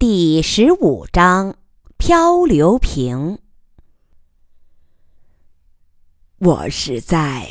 [0.00, 1.56] 第十五章
[1.98, 3.38] 漂流瓶。
[6.38, 7.46] 我是在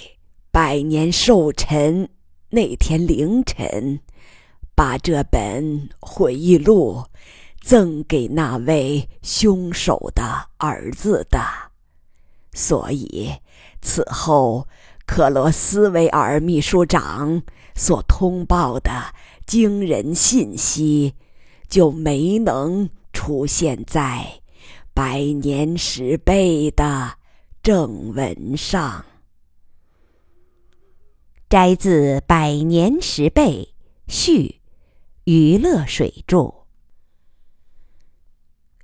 [0.49, 2.10] 百年寿辰
[2.49, 3.99] 那天凌晨，
[4.74, 7.04] 把这本回忆录
[7.62, 11.40] 赠给那位凶手的儿子的，
[12.54, 13.31] 所以
[13.79, 14.68] 此后
[15.06, 17.44] 克罗斯维尔秘书长
[17.76, 19.13] 所通报的
[19.45, 21.13] 惊人信息。
[21.70, 24.26] 就没能出现在
[24.94, 27.18] 《百年十倍》的
[27.62, 29.05] 正文上。
[31.48, 33.73] 摘自《百年十倍》
[34.14, 34.62] 序，
[35.23, 36.54] 余乐水著。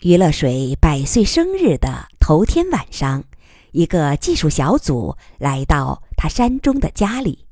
[0.02, 3.24] 余乐水百岁生日的头天晚上，
[3.72, 7.46] 一个技术小组来到他山中的家里，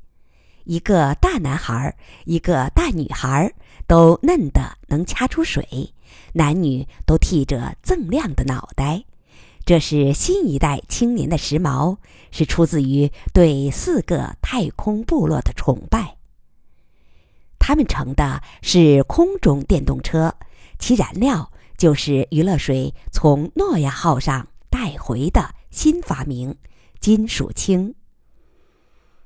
[0.64, 3.52] 一个大男孩，一个大女孩。
[3.86, 5.92] 都嫩的能掐出水，
[6.32, 9.04] 男女都剃着锃亮的脑袋，
[9.64, 11.96] 这是新一代青年的时髦，
[12.30, 16.16] 是出自于对四个太空部落的崇拜。
[17.58, 20.34] 他们乘的是空中电动车，
[20.78, 26.54] 其燃料就是余乐水从诺亚号上带回的新发明——
[27.00, 27.94] 金属氢。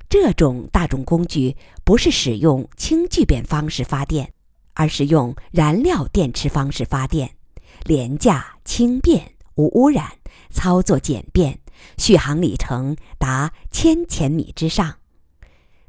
[0.09, 4.33] 这种大众工具不是使用氢聚变方式发电。
[4.79, 7.35] 而是用燃料电池方式发电，
[7.83, 10.13] 廉价、轻便、无污染，
[10.51, 11.59] 操作简便，
[11.97, 14.99] 续航里程达千千米之上。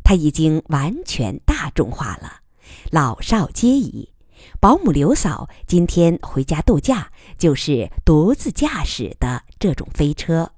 [0.03, 2.41] 它已经完全大众化了，
[2.89, 4.11] 老少皆宜。
[4.59, 10.53] 保姆刘嫂今天回家度假，就是独自驾驶的这种飞车。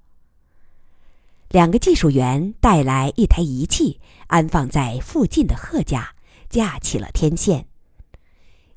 [1.50, 6.16] 两个技术员带来一台仪器，安放在附近的贺家，
[6.50, 7.68] 架起了天线。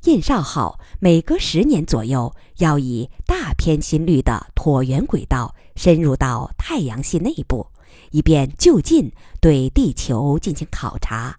[0.05, 7.67] 印少号每隔十年左右要以大偏心率的椭圆轨道深入到太阳系内部，
[8.11, 11.39] 以便就近对地球进行考察。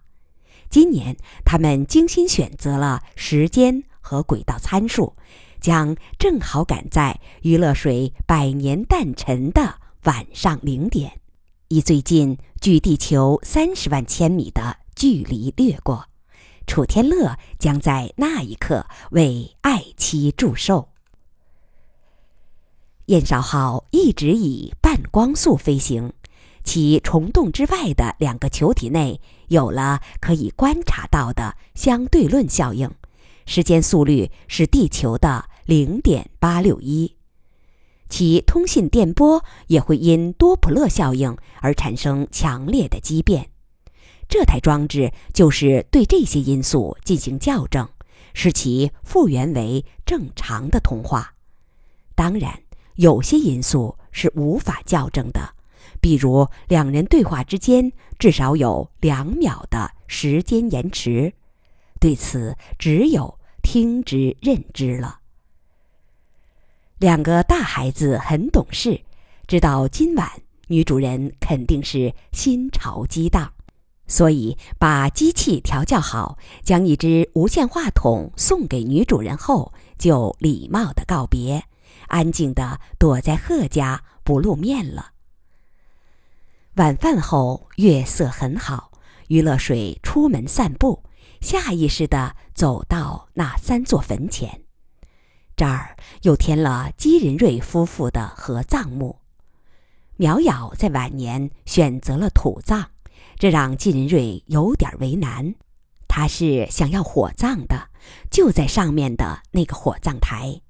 [0.68, 5.14] 今年，他们精心选择了时间和轨道参数，
[5.62, 9.76] 将正好赶在余乐水百年诞辰的
[10.06, 11.22] 晚上零点，
[11.68, 16.04] 以最近距地球三十万千米的距离掠过。
[16.66, 20.90] 楚天乐将在那一刻为爱妻祝寿。
[23.06, 26.12] 燕少号一直以半光速飞行，
[26.64, 32.90] 其虫洞之外的两个球体内有了可以观察到的相对论效应，
[33.46, 37.16] 时间速率是地球的零点八六一，
[38.10, 43.52] 其通信电波也会因多普勒效应而产生强烈的畸变。
[44.38, 47.88] 这台装置就是对这些因素进行校正，
[48.34, 51.34] 使其复原为正常的通话。
[52.16, 52.54] 当然，
[52.96, 55.40] 有些因素是无法校正的，
[56.02, 61.32] 比如两人对话之间至少有两秒的时间延迟。
[62.02, 65.20] 对此，只有听之任之了。
[66.98, 69.00] 两个大孩子很懂事，
[69.48, 70.30] 知道今晚
[70.68, 73.50] 女主人肯定是心潮激荡。
[74.08, 81.64] 所以，把机器调教好，将一只无线话筒送给女主人后，就礼貌的告别，
[82.08, 85.12] 安静的躲在贺家不露面了。
[86.76, 88.92] 晚饭后，月色很好，
[89.30, 91.02] 余乐水出门散步，
[91.42, 94.62] 下意识的走到那三座坟前，
[95.56, 99.18] 这儿又添了姬仁瑞夫妇的合葬墓。
[100.18, 102.92] 苗瑶在晚年选择了土葬。
[103.38, 105.56] 这让季仁瑞有点为难，
[106.08, 107.90] 他是想要火葬的，
[108.32, 110.62] 就在上面的那个火葬台，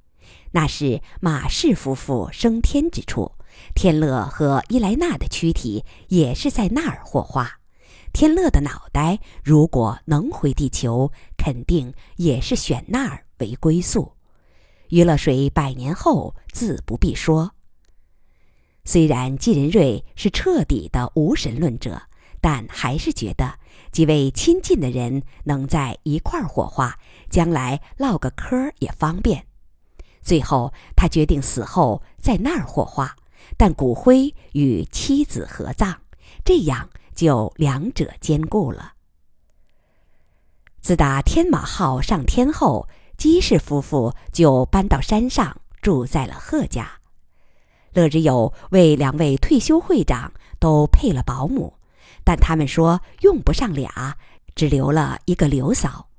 [0.52, 3.34] 那是马氏夫妇升天之处，
[3.76, 7.60] 天乐和伊莱娜的躯体也是在那儿火化，
[8.12, 14.14] 天乐的脑袋如果能回地球，肯定也是选那儿为归宿。
[14.90, 17.52] 余乐水百年后自不必说。
[18.84, 22.02] 虽然季仁瑞是彻底的无神论者。
[22.46, 23.58] 但还是觉得
[23.92, 26.96] 几位亲近的人能在一块儿火化，
[27.28, 29.48] 将来唠个嗑也方便。
[30.22, 33.16] 最后，他决定死后在那儿火化，
[33.58, 35.96] 但骨灰与妻子合葬，
[36.44, 38.94] 这样就两者兼顾了。
[40.82, 42.88] 自打天马号上天后，
[43.18, 46.88] 姬氏夫妇就搬到山上住在了贺家。
[47.94, 51.75] 乐之友为两位退休会长都配了保姆。
[52.26, 54.18] 但他们说用不上俩，
[54.56, 56.10] 只留了一个刘嫂。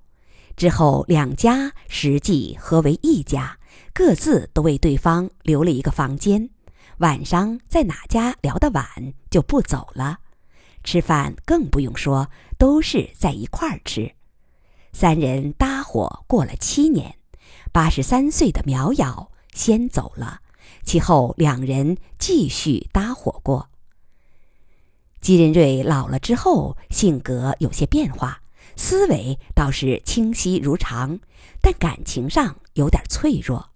[0.57, 3.59] 之后，两家实际合为一家，
[3.93, 6.49] 各自都为对方留了一个房间。
[6.99, 8.87] 晚上在哪家聊得晚，
[9.29, 10.21] 就不走了。
[10.83, 14.15] 吃饭更不用说，都是在一块儿吃。
[14.93, 17.19] 三人搭伙过了七年，
[17.73, 20.41] 八十三岁的苗瑶先走了，
[20.85, 23.69] 其后两人继续搭伙过。
[25.21, 28.43] 姬仁瑞老了之后，性格有些变化。
[28.77, 31.19] 思维倒是清晰如常，
[31.61, 33.71] 但感情上有点脆弱。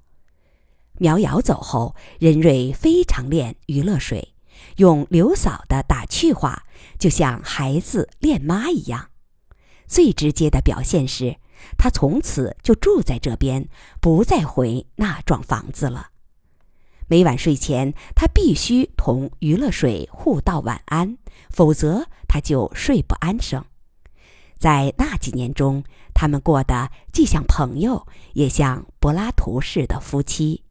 [0.99, 4.35] 苗瑶走后，任瑞非常恋于乐水，
[4.77, 6.65] 用刘嫂的打趣话，
[6.99, 9.09] 就像孩子恋妈一样。
[9.87, 11.37] 最直接的表现是，
[11.79, 13.69] 他从此就住在这边，
[14.01, 16.11] 不再回那幢房子了。
[17.11, 21.19] 每晚睡前，他必须同于乐水互道晚安，
[21.51, 23.65] 否则他就睡不安生。
[24.61, 25.83] 在那几年中，
[26.15, 30.63] 他们过得既像朋友，也像柏拉图式的夫妻。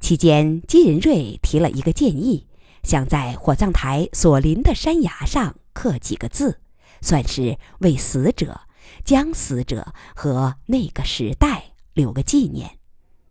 [0.00, 2.46] 期间，金仁瑞提了一个建议，
[2.82, 6.60] 想在火葬台所临的山崖上刻几个字，
[7.02, 8.62] 算是为死者、
[9.04, 12.78] 将死者和那个时代留个纪念。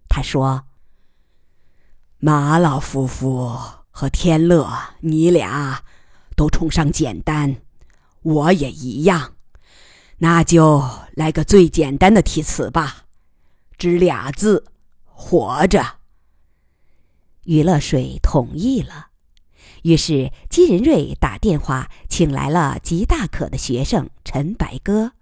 [0.08, 0.68] 他说
[2.20, 3.56] ：“马老夫妇
[3.92, 4.68] 和天乐，
[5.02, 5.84] 你俩
[6.36, 7.58] 都崇尚简单。”
[8.24, 9.36] 我也一样，
[10.18, 10.84] 那就
[11.14, 13.06] 来个最简单的题词吧，
[13.78, 14.66] 只俩字：
[15.06, 15.86] 活着。
[17.46, 19.08] 于乐水同意了，
[19.84, 25.14] 于是金仁瑞打电话请来了吉大可的学生陈白鸽。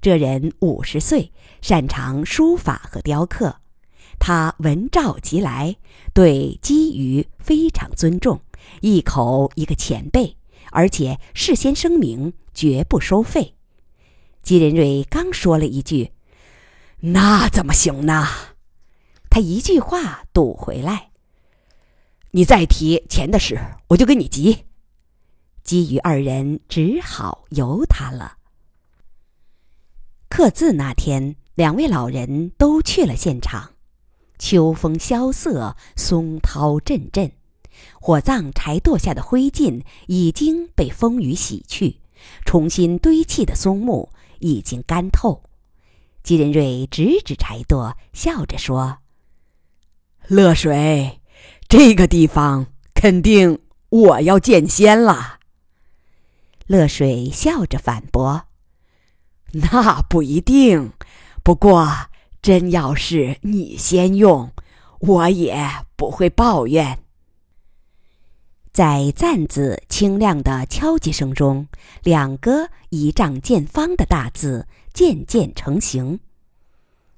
[0.00, 3.60] 这人五十岁，擅长书法和雕刻。
[4.20, 5.74] 他闻召即来，
[6.14, 8.40] 对姬瑜非常尊重，
[8.82, 10.36] 一口一个前辈。
[10.70, 13.54] 而且事先声明绝不收费。
[14.40, 16.12] 姬仁瑞刚说了一句
[17.00, 18.24] ：“那怎么行呢？”
[19.28, 21.10] 他一句话堵回来
[22.30, 23.58] ：“你再提钱的事，
[23.88, 24.66] 我就跟你急。”
[25.64, 28.36] 基于二人只好由他了。
[30.28, 33.72] 刻字那天，两位老人都去了现场。
[34.40, 37.30] 秋风萧瑟，松涛阵阵。
[38.00, 42.00] 火葬柴垛下的灰烬已经被风雨洗去，
[42.46, 44.08] 重新堆砌的松木
[44.38, 45.42] 已经干透。
[46.22, 48.98] 吉仁瑞指指柴垛，笑着说
[50.26, 51.20] ：“乐水，
[51.68, 53.58] 这个地方肯定
[53.90, 55.40] 我要见仙了。”
[56.66, 58.44] 乐水笑着反驳
[59.52, 60.92] ：“那不一定，
[61.42, 62.08] 不过
[62.42, 64.50] 真要是你先用，
[65.00, 65.58] 我也
[65.96, 66.98] 不会抱怨。”
[68.72, 71.66] 在赞字清亮的敲击声中，
[72.04, 76.20] 两个一丈见方的大字渐渐成型。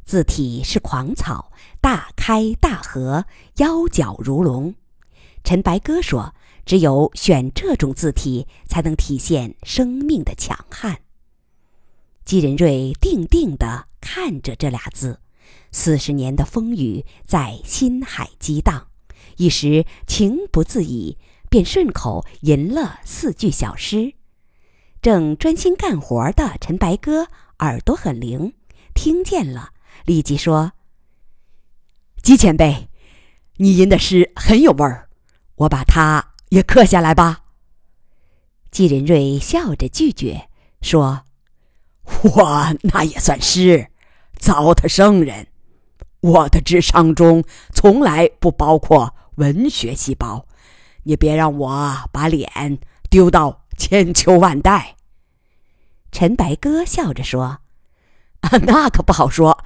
[0.05, 3.27] 字体是狂草，大开大合，
[3.59, 4.75] 腰角如龙。
[5.45, 6.35] 陈白鸽说
[6.65, 10.99] ：“只有选这种字体，才能体现生命的强悍。”
[12.25, 15.21] 姬仁瑞定定地看着这俩字，
[15.71, 18.89] 四十年的风雨在心海激荡，
[19.37, 21.19] 一时情不自已。
[21.51, 24.15] 便顺口吟了四句小诗，
[25.03, 27.29] 正专心干活的陈白鸽
[27.59, 28.55] 耳朵很灵，
[28.95, 29.75] 听见了，
[30.07, 30.73] 立即说
[32.25, 32.89] ：“姬前辈，
[33.59, 35.11] 你吟的诗很有味儿，
[35.57, 37.45] 我把它也刻下来吧。”
[38.73, 40.49] 季仁瑞笑着拒绝，
[40.81, 41.25] 说
[42.23, 43.89] ：“我那也算诗，
[44.39, 45.47] 糟蹋圣人。
[46.21, 47.43] 我的智商中
[47.73, 50.47] 从来不包括文学细胞。”
[51.05, 52.79] 你别让我把脸
[53.11, 54.95] 丢到千秋万代。”
[56.13, 57.59] 陈白鸽笑着说
[58.43, 59.65] ，“啊 那可不好说，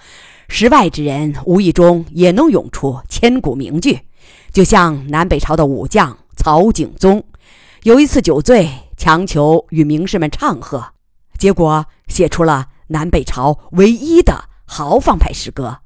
[0.49, 4.01] 识外之人无意中也能涌出千古名句。
[4.51, 7.23] 就像南北朝的武将曹景宗，
[7.83, 10.93] 有一次酒醉，强求与名士们唱和，
[11.39, 15.79] 结果写出了南北朝唯一的豪放派诗歌，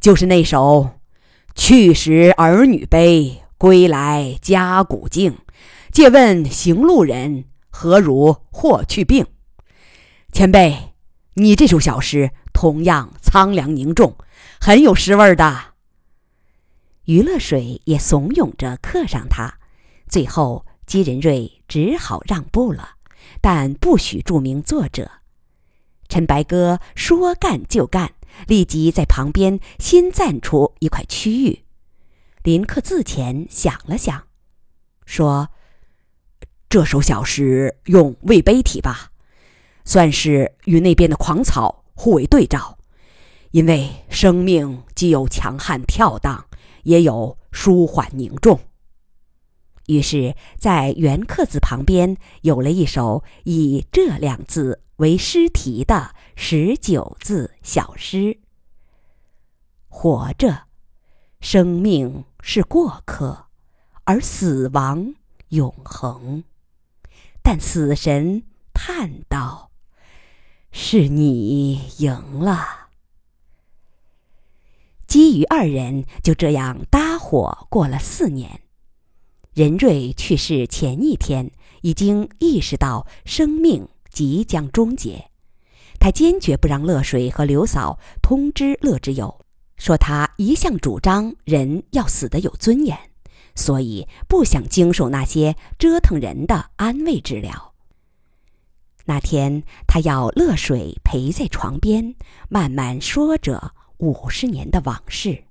[0.00, 0.90] 就是那首
[1.54, 5.38] ‘去时儿女悲’。”归来家古静，
[5.90, 9.26] 借问行路人，何如霍去病？
[10.32, 10.92] 前辈，
[11.34, 14.18] 你这首小诗同样苍凉凝重，
[14.60, 15.58] 很有诗味的。
[17.04, 19.54] 余乐水也怂恿着刻上它，
[20.08, 22.93] 最后姬仁瑞只好让步了，
[23.40, 25.10] 但不许注明作者。
[26.08, 28.12] 陈白鸽说干就干，
[28.46, 31.64] 立即在旁边新暂出一块区域。
[32.42, 34.24] 临刻字前想了想，
[35.06, 35.48] 说
[36.68, 39.10] ：“这首小诗用魏碑体吧，
[39.84, 42.78] 算是与那边的狂草互为对照，
[43.52, 46.46] 因为生命既有强悍跳荡，
[46.82, 48.60] 也有舒缓凝重。
[49.86, 58.38] 于是，在元刻字旁边有了一首以这两字为诗题的十九字小诗
[59.88, 60.62] ：“活着，
[61.40, 63.46] 生命是过客，
[64.04, 65.14] 而死亡
[65.50, 66.44] 永恒。
[67.42, 69.70] 但死神叹道
[70.72, 72.84] ：‘是你赢了。’”
[75.06, 78.62] 基于二人就这样搭伙过了四年。
[79.54, 81.48] 任瑞去世前一天，
[81.82, 85.30] 已经意识到生命即将终结。
[86.00, 89.40] 他坚决不让乐水和刘嫂通知乐之友，
[89.76, 92.98] 说他一向主张人要死得有尊严，
[93.54, 97.74] 所以不想经受那些折腾人的安慰治疗。
[99.04, 102.16] 那天，他要乐水陪在床边，
[102.48, 105.44] 慢慢说着五十年的往事。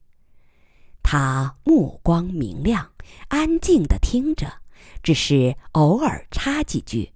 [1.03, 2.91] 他目光明亮，
[3.27, 4.61] 安静地听着，
[5.03, 7.13] 只是偶尔插几句。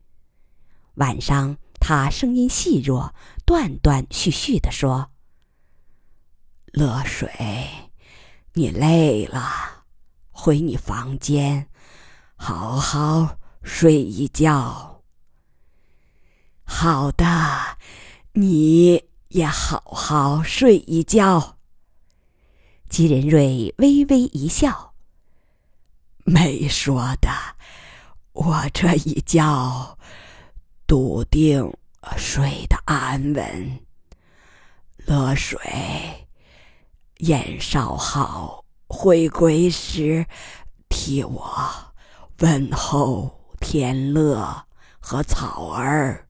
[0.96, 3.16] 晚上，他声音细弱，
[3.46, 5.10] 断断续续地说
[6.74, 7.32] ：“乐水，
[8.54, 9.86] 你累了，
[10.32, 11.70] 回你房间，
[12.36, 15.02] 好好睡一觉。
[16.66, 17.78] 好的，
[18.34, 21.57] 你也好好睡一觉。”
[22.90, 24.94] 吉仁瑞微微一笑
[26.26, 27.30] ：“没说的，
[28.32, 29.98] 我这一觉，
[30.88, 31.72] 笃定
[32.18, 33.80] 睡得安稳。
[35.06, 36.28] 乐水，
[37.20, 40.26] 燕少好回归时，
[40.90, 41.94] 替我
[42.40, 44.66] 问候天乐
[45.00, 46.28] 和草儿。”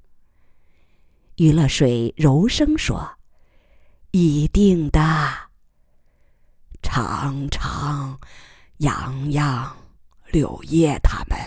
[1.37, 3.17] 于乐水柔声说
[4.11, 5.46] ：“一定的。”
[6.81, 8.19] 常常，
[8.77, 9.75] 洋洋、
[10.31, 11.37] 柳叶他们，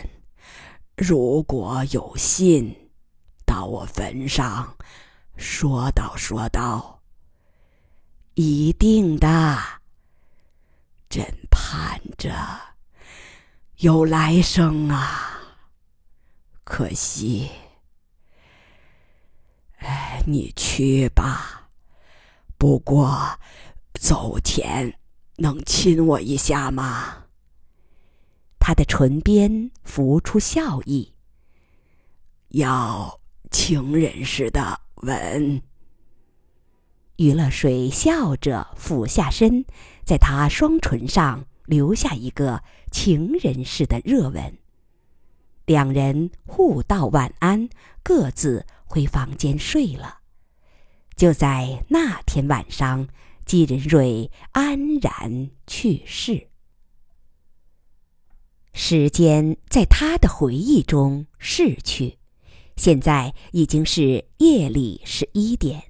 [0.96, 2.74] 如果有信，
[3.44, 4.76] 到我坟上
[5.36, 7.00] 说道说道。
[8.34, 9.58] 一定的，
[11.08, 12.32] 朕盼着
[13.78, 15.38] 有来生啊！
[16.64, 17.50] 可惜，
[19.78, 21.68] 哎，你去吧。
[22.56, 23.38] 不过，
[23.94, 24.99] 走前。
[25.40, 27.24] 能亲我一下吗？
[28.58, 31.14] 他的唇边浮出笑意。
[32.48, 33.18] 要
[33.50, 35.62] 情人似的吻。
[37.16, 39.64] 余乐水笑着俯下身，
[40.04, 44.58] 在他双唇上留下一个情人似的热吻。
[45.64, 47.70] 两人互道晚安，
[48.02, 50.18] 各自回房间睡了。
[51.16, 53.08] 就在那天晚上。
[53.50, 56.50] 季仁瑞安然去世。
[58.72, 62.16] 时间在他的回忆中逝去，
[62.76, 65.82] 现在已经是夜里十一点。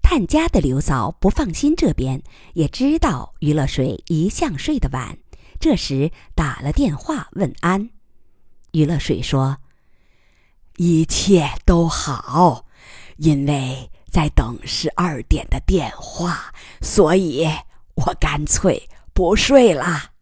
[0.00, 2.22] 探家的刘嫂不放心这边，
[2.54, 5.18] 也知道余乐水一向睡得晚，
[5.60, 7.90] 这时打了电话问安。
[8.70, 9.58] 余乐水说
[10.78, 12.64] ：“一切都好，
[13.18, 16.52] 因为……”在等十二点的电话，
[16.82, 17.48] 所以
[17.94, 20.12] 我干脆不睡了。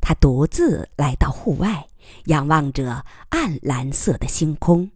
[0.00, 1.86] 他独自来到户外，
[2.24, 4.90] 仰望着暗蓝色的星空。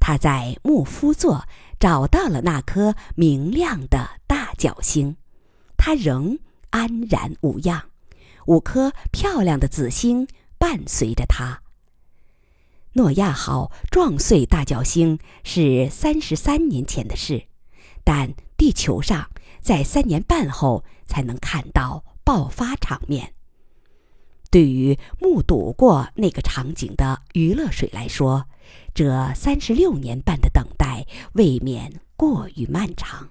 [0.00, 1.46] 他在木夫座
[1.78, 5.14] 找到了那颗明亮的大角星，
[5.76, 6.38] 它仍
[6.70, 7.90] 安然无恙。
[8.46, 10.26] 五颗漂亮的紫星
[10.56, 11.60] 伴随着他。
[12.94, 17.44] 诺亚号撞碎大角星是三十三年前的事，
[18.02, 19.30] 但地球上
[19.60, 23.34] 在三年半后才能看到爆发场面。
[24.50, 28.46] 对于目睹过那个场景的余乐水来说，
[28.94, 33.28] 这三十六年半的等待未免过于漫长。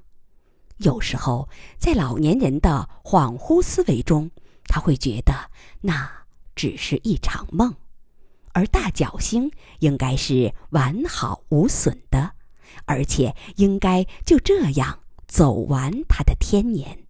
[0.77, 1.49] 有时候，
[1.79, 4.29] 在老年人的恍惚思维中，
[4.65, 5.33] 他会觉得
[5.81, 6.07] 那
[6.55, 7.75] 只是一场梦。
[8.57, 12.31] 而大角星应该是完好无损的，
[12.85, 14.97] 而且应该就这样
[15.27, 17.05] 走完它的天年。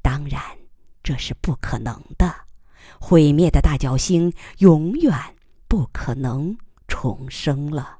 [0.00, 0.40] 当然，
[1.02, 2.32] 这是不可能的。
[3.00, 5.12] 毁灭的大角星永远
[5.66, 7.98] 不可能重生了。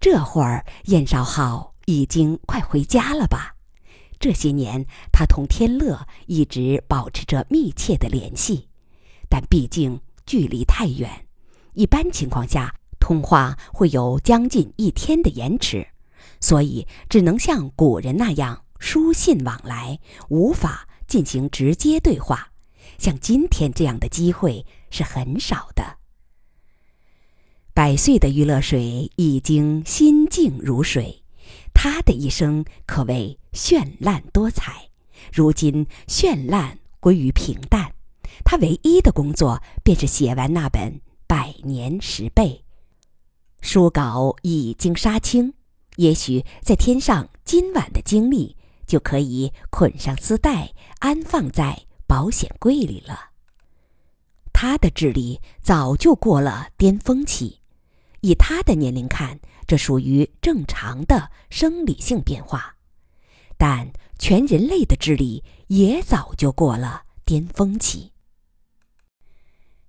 [0.00, 3.54] 这会儿，燕少浩已经快回家了吧？
[4.18, 8.68] 这些年，他同天乐一直保持着密切的联系，
[9.28, 10.00] 但毕竟。
[10.26, 11.26] 距离太远，
[11.74, 15.86] 一般情况下，通话会有将近一天的延迟，
[16.40, 22.50] 所以只能像古人那样书信往来，无法进行直接对话。
[22.98, 25.98] 像今天这样的机会是很少的。
[27.72, 31.24] 百岁的余乐水已经心静如水，
[31.74, 34.90] 他的一生可谓绚烂多彩。
[35.32, 37.92] 如今绚烂归于平淡，
[38.44, 40.92] 他唯一的工作便是写完那本
[41.26, 42.62] 《百年十倍》。
[43.66, 45.54] 书稿已经杀青，
[45.96, 53.30] 也许在天上今晚的经历就可以捆上丝带，安放在保险柜里了。
[54.52, 57.60] 他的智力早就过了巅峰期。
[58.20, 62.74] 以他的年龄看，这属于正常的生理性变化，
[63.58, 68.12] 但全人类的智力也早就过了巅峰期。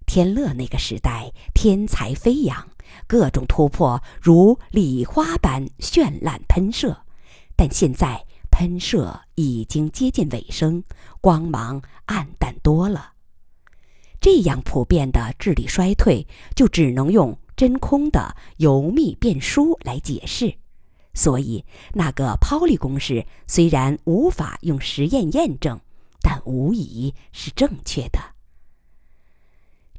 [0.06, 2.68] 天乐那个时代，天才飞扬，
[3.08, 6.98] 各种突破如礼花般绚烂喷射，
[7.56, 10.84] 但现在喷射已经接近尾声，
[11.22, 13.14] 光芒暗淡多了。
[14.22, 17.38] 这样普遍的智力衰退，就只能用。
[17.58, 20.54] 真空的由密变疏来解释，
[21.14, 25.80] 所以那个抛力公式虽然无法用实验验证，
[26.20, 28.20] 但无疑是正确的。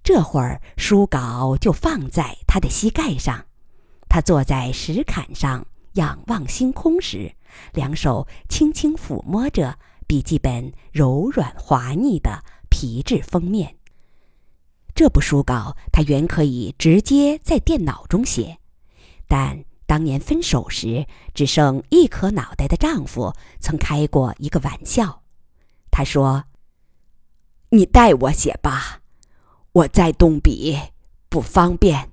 [0.07, 3.45] 这会儿书稿就放在他的膝盖上，
[4.09, 7.35] 他坐在石坎上仰望星空时，
[7.73, 13.79] 两手轻轻抚摸着笔记本柔软滑腻的皮质封面。
[14.95, 18.59] 这部书稿，他原可以直接在电脑中写，
[19.27, 25.23] 但当年分手时只剩一颗脑袋的丈夫曾开过一个玩笑，
[25.91, 26.45] 他说
[27.71, 29.01] ：“你代我写吧，
[29.77, 30.79] 我再动笔
[31.29, 32.11] 不方便。”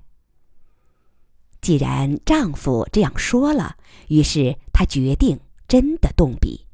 [1.62, 3.76] 既然丈夫这样说了，
[4.08, 6.66] 于是她决定真的动笔。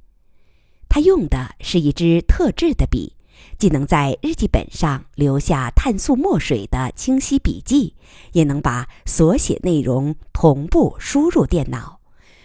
[0.88, 3.14] 她用的是一支特制的笔。
[3.56, 7.94] 既能在日记本上留下碳素墨水的清晰笔记，
[8.32, 12.00] 也能把所写内容同步输入电脑。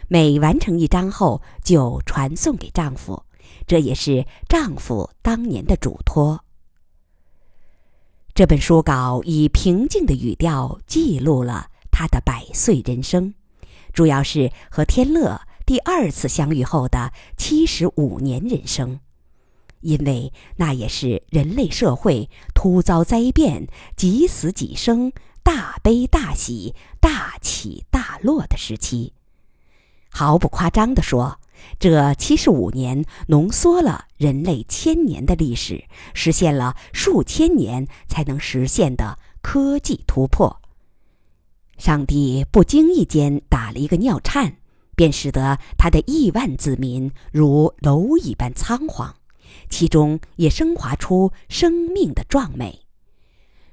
[0.07, 3.23] 每完成一章后，就传送给丈夫，
[3.65, 6.45] 这也是丈夫当年的嘱托。
[8.35, 13.33] 这本书稿以平静的语调记录了他的百岁人生，
[13.93, 18.99] 主要是和天乐第二次相遇后的七十五年人生。
[19.79, 29.13] 因为那也是人类社会突遭灾变、几死几生、大悲大喜、大起大落的时期。
[30.09, 31.39] 毫不夸张地说，
[31.79, 40.61] 这七十五年浓缩了人类千年的历史，实现了数千年才能实现的科技突破。
[41.77, 44.57] 上帝不经意间打了一个尿颤，
[44.95, 49.15] 便使得他的亿万子民如蝼蚁般仓皇。
[49.69, 52.81] 其中也升华出生命的壮美。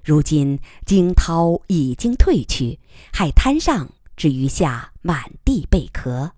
[0.05, 2.79] 如今惊涛已经退去，
[3.13, 6.33] 海滩上只余下满地贝壳。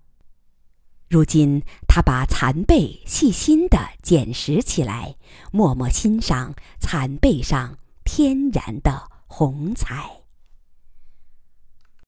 [1.07, 5.15] 如今他把残贝细心地捡拾起来，
[5.51, 10.24] 默默欣赏残贝上天然的红彩。